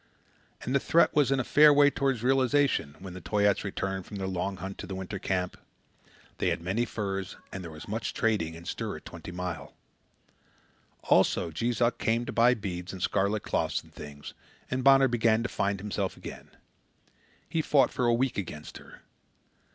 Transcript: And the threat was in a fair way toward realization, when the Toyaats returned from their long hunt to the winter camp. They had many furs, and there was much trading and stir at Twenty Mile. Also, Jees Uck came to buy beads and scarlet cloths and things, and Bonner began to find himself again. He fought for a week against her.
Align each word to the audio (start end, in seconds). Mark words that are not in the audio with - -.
And 0.63 0.73
the 0.73 0.79
threat 0.79 1.13
was 1.15 1.31
in 1.31 1.39
a 1.39 1.43
fair 1.43 1.71
way 1.71 1.91
toward 1.91 2.23
realization, 2.23 2.95
when 2.97 3.13
the 3.13 3.21
Toyaats 3.21 3.63
returned 3.63 4.07
from 4.07 4.17
their 4.17 4.25
long 4.25 4.57
hunt 4.57 4.79
to 4.79 4.87
the 4.87 4.95
winter 4.95 5.19
camp. 5.19 5.57
They 6.39 6.49
had 6.49 6.59
many 6.59 6.85
furs, 6.85 7.35
and 7.53 7.63
there 7.63 7.69
was 7.69 7.87
much 7.87 8.15
trading 8.15 8.55
and 8.55 8.67
stir 8.67 8.95
at 8.97 9.05
Twenty 9.05 9.31
Mile. 9.31 9.75
Also, 11.03 11.51
Jees 11.51 11.81
Uck 11.81 11.99
came 11.99 12.25
to 12.25 12.31
buy 12.33 12.55
beads 12.55 12.91
and 12.91 13.03
scarlet 13.03 13.43
cloths 13.43 13.83
and 13.83 13.93
things, 13.93 14.33
and 14.71 14.83
Bonner 14.83 15.07
began 15.07 15.43
to 15.43 15.49
find 15.49 15.79
himself 15.79 16.17
again. 16.17 16.49
He 17.47 17.61
fought 17.61 17.91
for 17.91 18.05
a 18.05 18.13
week 18.15 18.39
against 18.39 18.77
her. 18.79 19.01